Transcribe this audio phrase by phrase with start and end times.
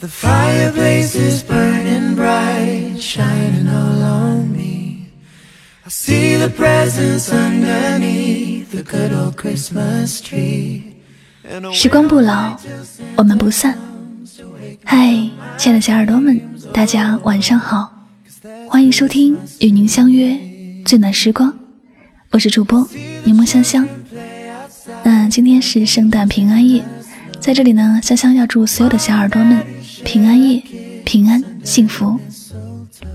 [0.00, 5.10] The fireplace is burning bright, shining all on me.
[5.84, 10.82] I see the presents underneath the good old Christmas tree.
[11.74, 12.56] 时光不老，
[13.16, 13.76] 我们不散。
[14.84, 15.08] 嗨，
[15.56, 16.40] 亲爱的小耳朵们，
[16.72, 18.06] 大家晚上好，
[18.68, 20.38] 欢迎收听与您相约
[20.84, 21.52] 最暖时光，
[22.30, 22.88] 我是主播
[23.24, 23.84] 柠檬香香。
[25.02, 26.84] 那今天是圣诞平安夜，
[27.40, 29.60] 在这里呢，香香要祝所有的小耳朵们。
[30.08, 30.62] 平安夜，
[31.04, 32.18] 平安幸福。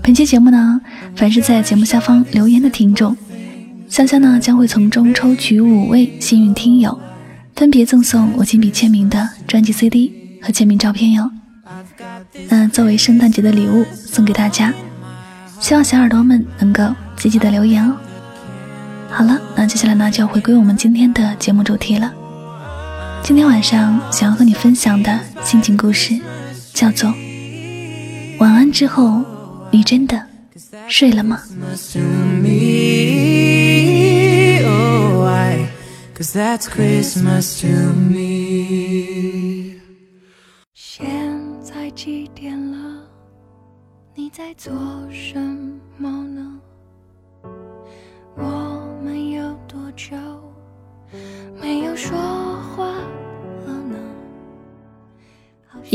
[0.00, 0.80] 本期节目呢，
[1.16, 3.16] 凡是在节目下方留言的听众，
[3.88, 6.96] 香香呢将会从中抽取五位幸运听友，
[7.56, 11.28] 分别赠送我亲笔签名的专辑 CD 和签名照片哟。
[12.48, 14.72] 那作为圣诞节的礼物送给大家，
[15.58, 17.96] 希望小耳朵们能够积极的留言哦。
[19.10, 22.12] 好了，那接下来呢就要回归我们今天的节目主题了。
[23.24, 26.20] 今天晚上想要和你分享的心情故事。
[26.74, 27.08] 叫做
[28.40, 29.24] 晚安之后，
[29.70, 30.20] 你真的
[30.88, 31.40] 睡了吗？
[40.74, 41.06] 现
[41.62, 43.02] 在几点了？
[44.16, 44.72] 你在做
[45.12, 45.38] 什
[45.96, 46.58] 么呢？
[48.36, 50.16] 我们有多久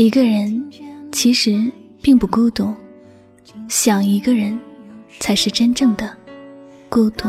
[0.00, 0.66] 一个人。
[1.12, 1.70] 其实
[2.00, 2.72] 并不孤独，
[3.68, 4.58] 想一个人，
[5.18, 6.10] 才是真正的
[6.88, 7.28] 孤独。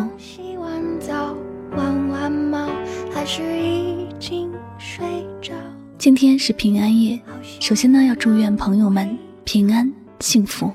[5.97, 7.19] 今天是平安夜，
[7.59, 9.91] 首先呢，要祝愿朋友们平安
[10.21, 10.71] 幸福。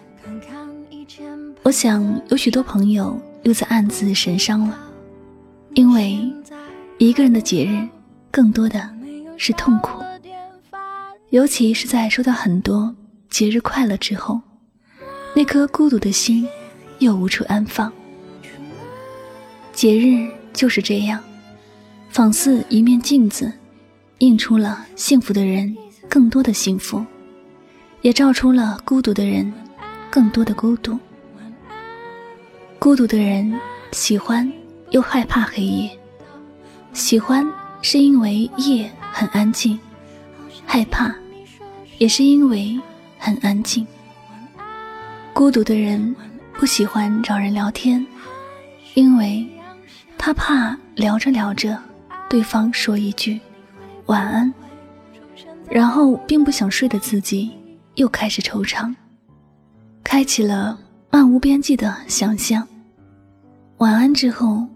[1.63, 4.79] 我想有许多朋友又在暗自神伤了，
[5.73, 6.19] 因为
[6.99, 7.89] 一个人的节日，
[8.31, 8.87] 更多的
[9.39, 9.96] 是痛苦。
[11.37, 12.97] 尤其是在收到很多
[13.29, 14.41] 节日快乐之后，
[15.35, 16.49] 那颗孤独的心
[16.99, 17.93] 又无处安放。
[19.71, 21.23] 节日就是这样，
[22.09, 23.53] 仿似一面镜子，
[24.21, 25.77] 映出了幸福的人
[26.09, 27.05] 更多的幸福，
[28.01, 29.53] 也照出了孤独的人
[30.11, 30.99] 更多的孤独。
[32.79, 33.61] 孤独的人
[33.93, 34.51] 喜欢
[34.89, 35.91] 又害怕黑夜，
[36.95, 37.47] 喜欢
[37.83, 39.79] 是因为夜很安静。
[40.65, 41.15] 害怕，
[41.99, 42.79] 也是因为
[43.19, 43.87] 很安静。
[45.33, 46.15] 孤独的人
[46.55, 48.05] 不喜欢找人聊天，
[48.95, 49.47] 因为
[50.17, 51.79] 他怕聊着聊着，
[52.29, 53.39] 对方说一句
[54.07, 54.53] 晚安，
[55.69, 57.51] 然后并不想睡的自己
[57.97, 58.95] 又开始惆怅，
[60.03, 60.79] 开启了
[61.11, 62.67] 漫无边际的想象。
[63.79, 64.67] 晚安之后，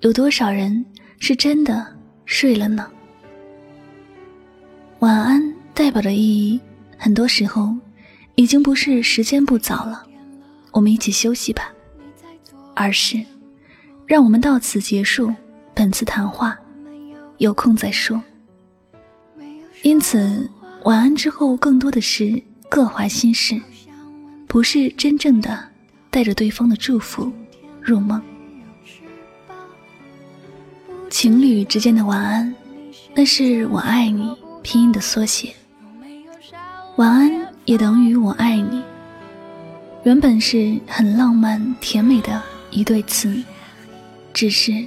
[0.00, 0.84] 有多少人
[1.18, 1.86] 是真的
[2.24, 2.86] 睡了呢？
[5.00, 6.60] 晚安代表的意义，
[6.98, 7.72] 很多时候
[8.34, 10.04] 已经不是时间不早了，
[10.72, 11.72] 我们一起休息吧，
[12.74, 13.24] 而是
[14.04, 15.32] 让我们到此结束
[15.74, 16.58] 本次谈话，
[17.36, 18.20] 有空再说。
[19.82, 20.50] 因此，
[20.82, 23.54] 晚安之后更多的是各怀心事，
[24.48, 25.64] 不是真正的
[26.10, 27.32] 带着对方的祝福
[27.80, 28.20] 入梦。
[31.08, 32.52] 情侣之间的晚安，
[33.14, 34.36] 那是我爱你。
[34.60, 35.54] 拼音的缩写，
[36.98, 37.30] 晚安
[37.64, 38.82] 也等于我爱你。
[40.02, 42.42] 原本是很浪漫甜美的
[42.72, 43.40] 一对词，
[44.34, 44.84] 只是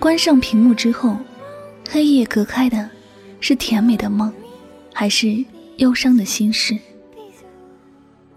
[0.00, 1.18] 关上屏幕之后，
[1.90, 2.88] 黑夜隔开的
[3.40, 4.32] 是甜美的梦，
[4.94, 5.44] 还是
[5.76, 6.74] 忧伤的心事？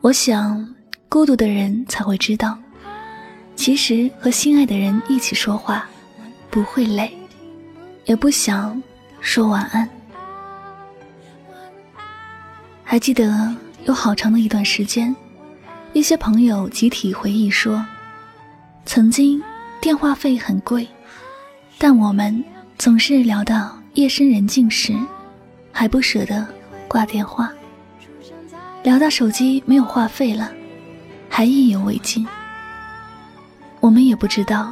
[0.02, 0.76] 我想，
[1.08, 2.60] 孤独的人才会知道，
[3.56, 5.90] 其实和心爱的人一起说话
[6.50, 7.10] 不会累，
[8.04, 8.84] 也不想
[9.22, 9.90] 说晚安。
[12.92, 15.16] 还记得有好长的一段时间，
[15.94, 17.86] 一些朋友集体回忆说，
[18.86, 19.42] 曾经
[19.80, 20.86] 电话费很贵，
[21.78, 22.44] 但我们
[22.78, 24.94] 总是聊到夜深人静时，
[25.72, 26.46] 还不舍得
[26.90, 27.48] 挂电话；
[28.84, 30.52] 聊到手机没有话费了，
[31.30, 32.28] 还意犹未尽。
[33.80, 34.70] 我们也不知道，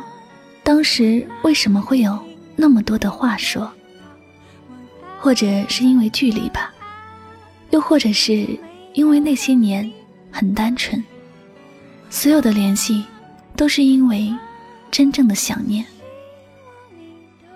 [0.61, 2.19] 当时为什么会有
[2.57, 3.71] 那么多的话说，
[5.21, 6.73] 或者是因为距离吧。
[7.71, 8.47] 又或者是
[8.93, 9.89] 因为那些年
[10.31, 11.03] 很单纯，
[12.09, 13.05] 所有的联系
[13.55, 14.33] 都是因为
[14.89, 15.85] 真正的想念。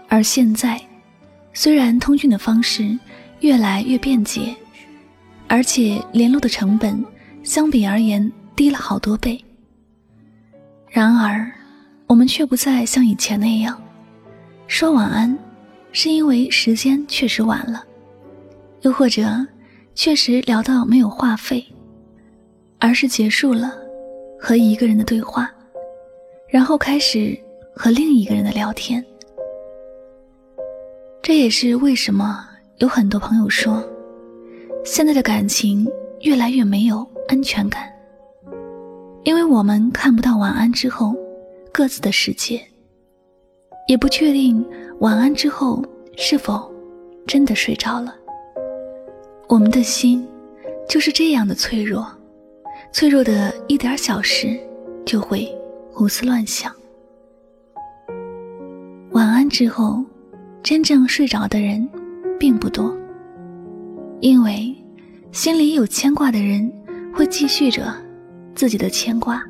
[0.07, 0.79] 而现在，
[1.53, 2.97] 虽然通讯的方式
[3.39, 4.55] 越来越便捷，
[5.47, 7.03] 而且联络的成本
[7.41, 9.43] 相比而言低了好多倍，
[10.89, 11.51] 然而
[12.05, 13.81] 我们却不再像以前那样
[14.67, 15.35] 说晚安，
[15.91, 17.83] 是因为时间确实晚了，
[18.81, 19.43] 又或者。
[19.95, 21.63] 确实聊到没有话费，
[22.79, 23.73] 而是结束了
[24.39, 25.49] 和一个人的对话，
[26.47, 27.37] 然后开始
[27.75, 29.03] 和另一个人的聊天。
[31.21, 32.45] 这也是为什么
[32.77, 33.81] 有很多朋友说，
[34.83, 35.87] 现在的感情
[36.21, 37.89] 越来越没有安全感，
[39.23, 41.15] 因为我们看不到晚安之后
[41.71, 42.61] 各自的世界，
[43.87, 44.65] 也不确定
[44.99, 45.81] 晚安之后
[46.17, 46.69] 是否
[47.25, 48.13] 真的睡着了。
[49.49, 50.25] 我们的心
[50.89, 52.07] 就是这样的脆弱，
[52.91, 54.57] 脆弱的一点小事
[55.05, 55.47] 就会
[55.91, 56.73] 胡思乱想。
[59.11, 60.03] 晚安之后，
[60.63, 61.87] 真正睡着的人
[62.39, 62.97] 并不多，
[64.21, 64.75] 因为
[65.31, 66.71] 心里有牵挂的人
[67.13, 67.93] 会继续着
[68.55, 69.43] 自己的牵挂，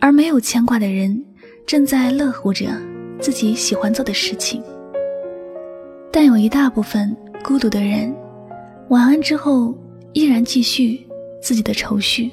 [0.00, 1.22] 而没有牵挂的人
[1.66, 2.66] 正在乐乎着
[3.20, 4.62] 自己喜欢做的事情。
[6.10, 8.14] 但有一大部分孤独的人。
[8.88, 9.74] 晚安之后，
[10.12, 11.04] 依然继续
[11.42, 12.30] 自己的愁绪，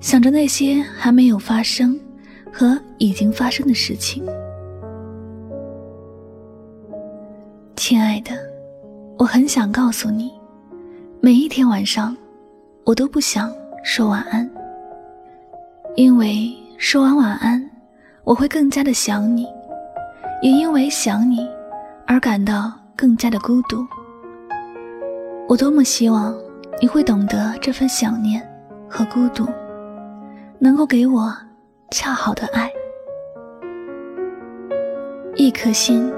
[0.00, 1.98] 想着那些还没有发生
[2.52, 4.24] 和已经发生的事情。
[7.76, 8.32] 亲爱的，
[9.18, 10.32] 我很想告诉你，
[11.20, 12.16] 每一天晚上，
[12.84, 13.52] 我都不想
[13.84, 14.50] 说晚安，
[15.94, 17.70] 因为说完晚安，
[18.24, 19.46] 我会更加的想你，
[20.42, 21.48] 也因为想你
[22.04, 23.86] 而感到更加的孤独。
[25.50, 26.32] 我多么希望
[26.80, 28.40] 你会懂得这份想念
[28.88, 29.44] 和孤独，
[30.60, 31.36] 能够给我
[31.90, 32.70] 恰好的爱。
[35.34, 36.08] 一颗心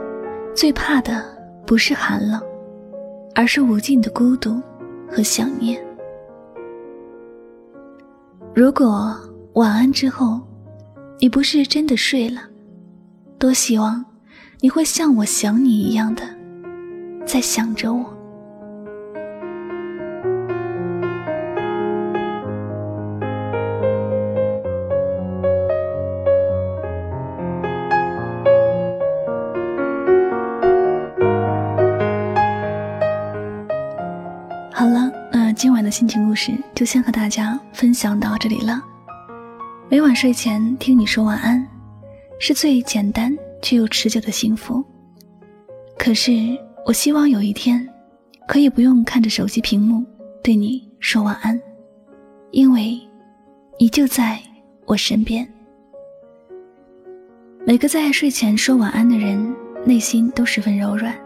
[0.55, 1.25] 最怕的
[1.67, 2.43] 不是寒冷，
[3.35, 4.61] 而是无尽的孤独
[5.09, 5.83] 和想念。
[8.55, 9.17] 如果
[9.55, 10.43] 晚安之后，
[11.19, 12.43] 你不是真的睡了，
[13.39, 14.05] 多希望
[14.61, 16.23] 你会像我想你一样的
[17.25, 18.05] 在想着我。
[36.13, 38.85] 情故事就先和大家分享到这里了。
[39.89, 41.67] 每晚睡前听你说晚安，
[42.39, 44.85] 是最简单却又持久的幸福。
[45.99, 46.31] 可是，
[46.85, 47.89] 我希望有一天，
[48.47, 50.05] 可以不用看着手机屏幕
[50.43, 51.59] 对你说晚安，
[52.51, 53.01] 因为，
[53.81, 54.39] 你就在
[54.85, 55.51] 我身边。
[57.65, 59.57] 每个在睡前说晚安的人，
[59.87, 61.17] 内心都十分柔软，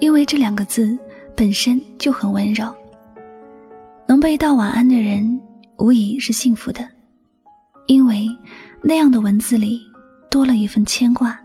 [0.00, 0.98] 因为这两个字
[1.36, 2.74] 本身就很温柔。
[4.10, 5.40] 能被道晚安的人，
[5.78, 6.84] 无疑是幸福的，
[7.86, 8.26] 因为
[8.82, 9.80] 那样的文字里
[10.28, 11.40] 多了一份牵挂，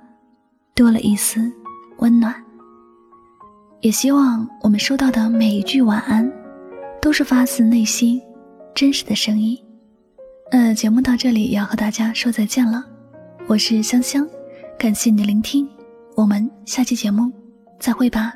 [0.73, 1.53] 多了一丝
[1.99, 2.33] 温暖。
[3.81, 6.27] 也希望我们收到的每一句晚安，
[6.99, 8.19] 都是发自内心、
[8.73, 9.55] 真实的声音。
[10.49, 12.83] 呃，节目到这里也要和大家说再见了，
[13.45, 14.27] 我是香香，
[14.75, 15.69] 感谢你的聆听，
[16.15, 17.31] 我们下期节目
[17.79, 18.33] 再会吧。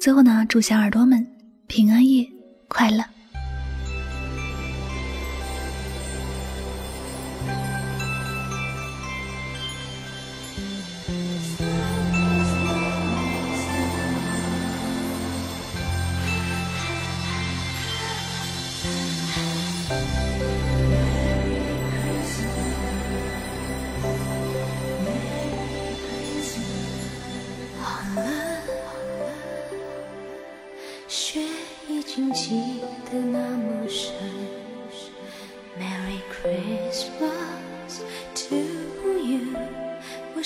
[0.00, 1.26] 最后呢，祝小耳朵们
[1.66, 2.26] 平安夜
[2.68, 3.04] 快乐。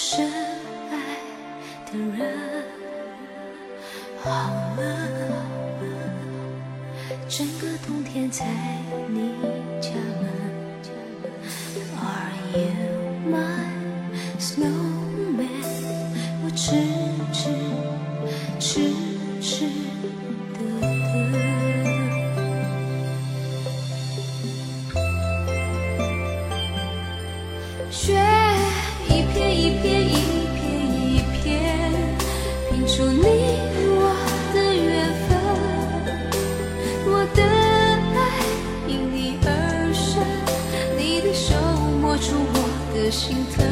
[0.00, 0.30] 深
[0.92, 0.94] 爱
[1.90, 2.18] 的人，
[4.22, 4.30] 好
[4.76, 4.80] 了
[7.28, 8.44] 整个冬天在
[9.08, 9.32] 你
[9.80, 9.90] 家
[10.20, 10.22] 门
[12.00, 12.62] ，Are you
[13.28, 13.34] my
[14.38, 15.66] snowman？
[16.44, 16.66] 我痴
[17.32, 17.50] 痴
[18.60, 18.70] 痴
[19.42, 19.66] 痴
[20.54, 20.58] 的
[27.82, 28.14] 等，雪
[43.18, 43.67] 心疼，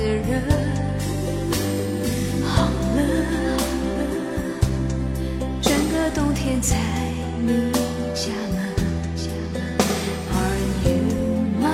[0.00, 0.42] 的人。
[2.42, 2.64] 好
[2.96, 2.98] 了，
[5.60, 6.76] 整个冬天在
[7.38, 7.70] 你
[8.14, 8.58] 家门。
[10.32, 10.96] Are you
[11.60, 11.68] my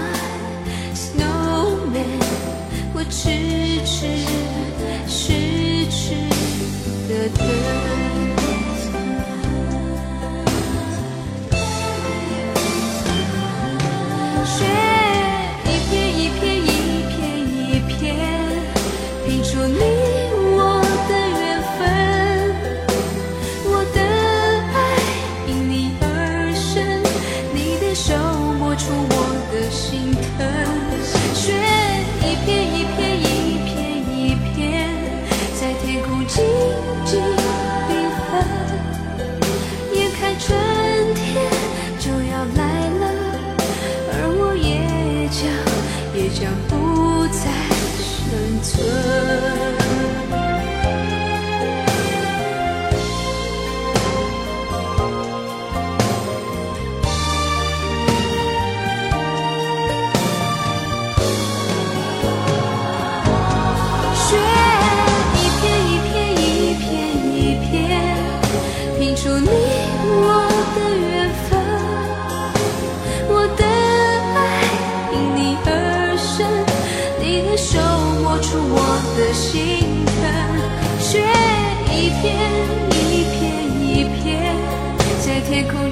[0.95, 2.21] snowman？
[2.95, 3.15] 我痴
[3.85, 3.97] 痴
[5.07, 5.95] 痴痴
[7.09, 7.47] 的等。
[19.69, 19.81] 你
[20.57, 21.79] 我的缘分
[23.65, 24.01] 我的
[24.75, 24.77] 爱
[25.49, 26.05] 因你而
[26.55, 26.67] 生。
[27.53, 28.15] 你的手
[28.59, 29.15] 摸出我
[29.53, 30.47] 的心疼
[31.35, 31.53] 雪
[32.23, 33.25] 一片一片一
[33.65, 33.75] 片
[34.15, 34.55] 一片
[35.59, 36.45] 在天空静
[37.05, 37.56] 静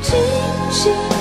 [0.04, 0.20] 清
[0.70, 1.13] 醒。